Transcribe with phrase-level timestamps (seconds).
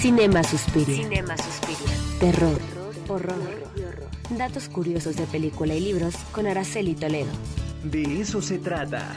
[0.00, 0.96] Cinema Suspiria.
[1.04, 1.94] Cinema Suspiria.
[2.18, 2.60] Terror,
[3.08, 3.60] horror,
[4.30, 7.30] Datos curiosos de película y libros con Araceli Toledo.
[7.82, 9.16] De eso se trata.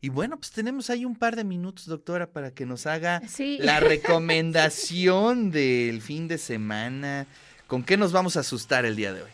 [0.00, 3.56] Y bueno, pues tenemos ahí un par de minutos, doctora, para que nos haga Sí.
[3.60, 7.26] la recomendación del fin de semana.
[7.66, 9.30] ¿Con qué nos vamos a asustar el día de hoy?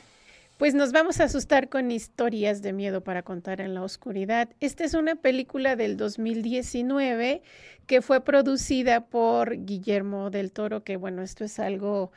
[0.60, 4.50] Pues nos vamos a asustar con historias de miedo para contar en la oscuridad.
[4.60, 7.40] Esta es una película del 2019
[7.86, 12.12] que fue producida por Guillermo del Toro, que bueno, esto es algo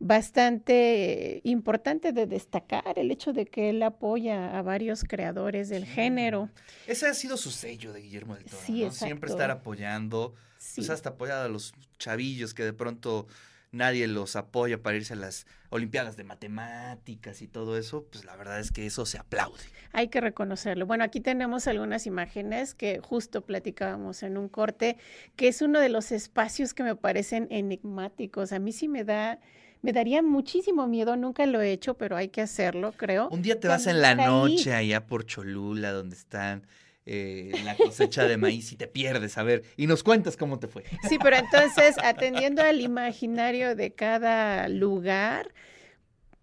[0.00, 5.86] bastante eh, importante de destacar, el hecho de que él apoya a varios creadores del
[5.86, 6.50] género.
[6.86, 8.90] Ese ha sido su sello de Guillermo del Toro, Sí, ¿no?
[8.90, 10.82] Siempre estar apoyando, Sí.
[10.82, 13.28] pues hasta apoyado a los chavillos que de pronto
[13.70, 18.36] nadie los apoya para irse a las Olimpiadas de Matemáticas y todo eso, pues la
[18.36, 19.62] verdad es que eso se aplaude.
[19.92, 20.86] Hay que reconocerlo.
[20.86, 24.96] Bueno, aquí tenemos algunas imágenes que justo platicábamos en un corte,
[25.36, 28.52] que es uno de los espacios que me parecen enigmáticos.
[28.52, 29.38] A mí sí me da,
[29.82, 33.28] me daría muchísimo miedo, nunca lo he hecho, pero hay que hacerlo, creo.
[33.28, 34.16] Un día te vas en la ahí.
[34.16, 36.66] noche allá por Cholula, donde están
[37.10, 40.68] eh, la cosecha de maíz y te pierdes, a ver, y nos cuentas cómo te
[40.68, 40.84] fue.
[41.08, 45.54] Sí, pero entonces, atendiendo al imaginario de cada lugar,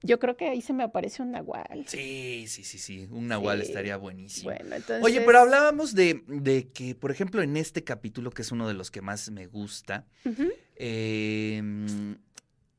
[0.01, 1.85] yo creo que ahí se me aparece un nahual.
[1.87, 3.67] Sí, sí, sí, sí, un nahual Sí.
[3.67, 4.51] estaría buenísimo.
[4.51, 5.03] Bueno, entonces.
[5.03, 8.73] Oye, pero hablábamos de, de que, por ejemplo, en este capítulo, que es uno de
[8.73, 10.05] los que más me gusta,
[10.75, 11.61] eh,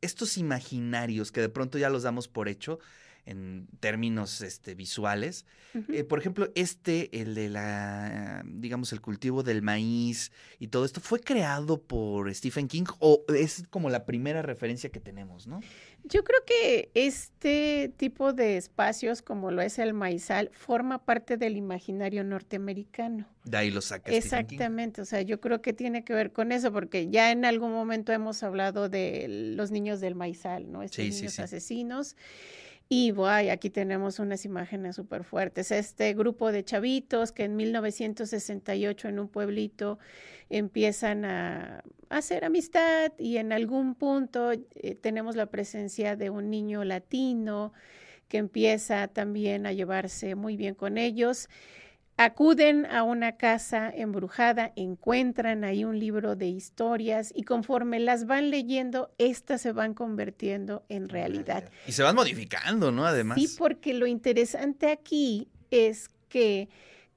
[0.00, 2.78] estos imaginarios que de pronto ya los damos por hecho
[3.26, 5.44] en términos este, visuales.
[5.92, 11.02] Eh, por ejemplo, este, el de la, digamos, el cultivo del maíz y todo esto,
[11.02, 15.60] ¿fue creado por Stephen King o es como la primera referencia que tenemos, no?
[16.04, 21.58] Yo creo que este tipo de espacios, como lo es el maizal, forma parte del
[21.58, 23.28] imaginario norteamericano.
[23.44, 24.24] De ahí lo saca Stephen King.
[24.54, 27.72] Exactamente, o sea, yo creo que tiene que ver con eso, porque ya en algún
[27.72, 30.82] momento hemos hablado de los niños del maizal, ¿no?
[30.82, 31.42] Estos Sí, sí, niños sí.
[31.42, 32.16] asesinos.
[32.88, 35.72] Y guay, aquí tenemos unas imágenes súper fuertes.
[35.72, 39.98] Este grupo de chavitos que en 1968 en un pueblito
[40.50, 46.84] empiezan a hacer amistad y en algún punto eh, tenemos la presencia de un niño
[46.84, 47.72] latino
[48.28, 51.48] que empieza también a llevarse muy bien con ellos.
[52.18, 58.50] Acuden a una casa embrujada, encuentran ahí un libro de historias y conforme las van
[58.50, 61.70] leyendo, estas se van convirtiendo en realidad.
[61.86, 63.04] Y se van modificando, ¿no?
[63.04, 63.38] Además.
[63.38, 66.70] Sí, porque lo interesante aquí es que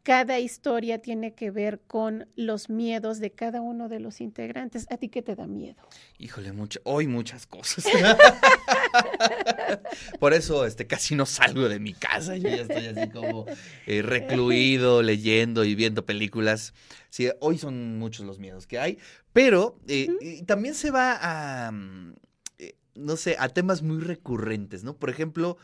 [0.09, 4.88] cada historia tiene que ver con los miedos de cada uno de los integrantes.
[4.90, 5.84] ¿A ti qué te da miedo?
[6.18, 7.86] Híjole, mucho, hoy muchas cosas.
[10.20, 12.36] Por eso este, casi no salgo de mi casa.
[12.38, 13.46] Yo ya estoy así como
[13.86, 16.74] eh, recluido, leyendo y viendo películas.
[17.12, 18.97] Sí, hoy son muchos los miedos que hay.
[19.31, 22.16] Pero eh, también se va a, mm,
[22.58, 24.97] eh, no sé, a temas muy recurrentes, ¿no?
[24.97, 25.58] Por ejemplo,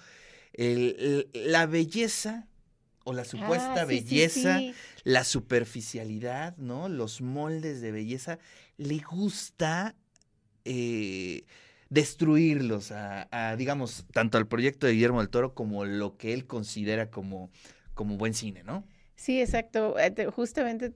[0.53, 2.47] el- el- la belleza
[3.05, 4.75] o la supuesta Ah, sí, sí, belleza sí.
[5.05, 6.89] la superficialidad, ¿no?
[6.89, 8.39] Los moldes de belleza,
[8.77, 9.95] le gusta
[10.65, 11.45] eh,
[11.89, 16.47] destruirlos a, a, digamos, tanto al proyecto de Guillermo del Toro como lo que él
[16.47, 17.51] considera como,
[17.95, 18.85] como buen cine, ¿no?
[19.15, 19.97] Sí, exacto.
[19.97, 20.93] Eh, te- Justamente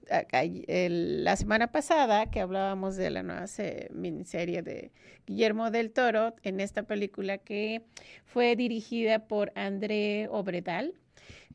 [0.88, 4.92] la semana pasada que hablábamos de la nueva se- miniserie de
[5.26, 7.82] Guillermo del Toro, en esta película que
[8.26, 10.94] fue dirigida por André Obredal,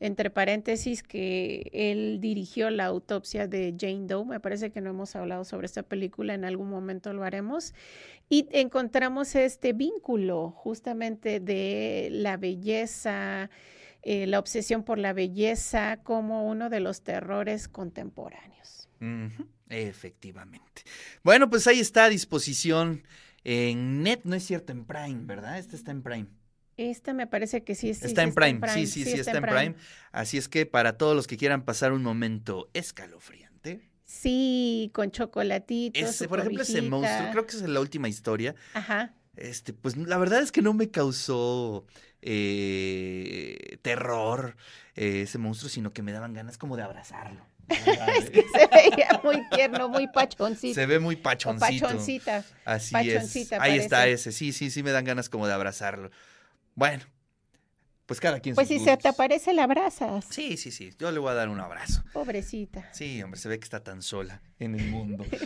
[0.00, 4.24] entre paréntesis que él dirigió la autopsia de Jane Doe.
[4.24, 7.74] Me parece que no hemos hablado sobre esta película, en algún momento lo haremos.
[8.28, 13.50] Y encontramos este vínculo justamente de la belleza,
[14.02, 18.88] eh, la obsesión por la belleza como uno de los terrores contemporáneos.
[19.68, 20.82] Efectivamente.
[21.22, 23.02] Bueno, pues ahí está a disposición
[23.44, 25.58] en Net, no es cierto, en Prime, ¿verdad?
[25.58, 26.26] Este está en Prime.
[26.76, 29.42] Esta me parece que sí, sí, está sí en Prime, sí, sí, sí, está, en
[29.44, 29.74] Prime.
[30.12, 33.46] Así es que para todos los que quieran pasar un momento escalofriante,
[34.06, 35.98] Sí, con chocolatito.
[35.98, 38.54] ese, su por ejemplo, ese monstruo, creo que esa es la última historia.
[38.72, 39.12] Ajá.
[39.36, 41.84] Este, pues la verdad es que no me causó
[42.22, 44.56] eh, terror
[44.94, 47.44] eh, ese monstruo, sino que me daban ganas como de abrazarlo.
[47.68, 50.74] Es que se veía muy tierno, muy pachoncito.
[50.74, 51.86] Se ve muy o pachoncito.
[51.86, 52.44] pachoncita.
[52.64, 53.14] Así es.
[53.14, 54.30] pachoncita Ahí está ese.
[54.30, 56.12] Sí, sí, sí me dan ganas como de abrazarlo.
[56.76, 57.04] Bueno,
[58.04, 60.26] pues cada quien Pues si se te aparece, la abrazas.
[60.30, 60.92] Sí, sí, sí.
[60.98, 62.04] Yo le voy a dar un abrazo.
[62.12, 62.88] Pobrecita.
[62.92, 65.24] Sí, hombre, se ve que está tan sola en el mundo.